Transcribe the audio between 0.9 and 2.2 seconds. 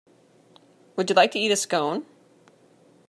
Would you like to eat a Scone?